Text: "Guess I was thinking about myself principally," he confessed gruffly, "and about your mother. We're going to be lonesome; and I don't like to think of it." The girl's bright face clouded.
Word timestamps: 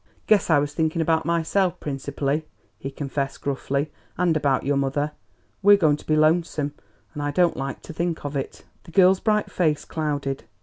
"Guess 0.25 0.49
I 0.49 0.57
was 0.57 0.73
thinking 0.73 0.99
about 0.99 1.27
myself 1.27 1.79
principally," 1.79 2.47
he 2.79 2.89
confessed 2.89 3.41
gruffly, 3.41 3.91
"and 4.17 4.35
about 4.35 4.65
your 4.65 4.75
mother. 4.75 5.11
We're 5.61 5.77
going 5.77 5.97
to 5.97 6.07
be 6.07 6.15
lonesome; 6.15 6.73
and 7.13 7.21
I 7.21 7.29
don't 7.29 7.55
like 7.55 7.83
to 7.83 7.93
think 7.93 8.25
of 8.25 8.35
it." 8.35 8.65
The 8.85 8.91
girl's 8.91 9.19
bright 9.19 9.51
face 9.51 9.85
clouded. 9.85 10.45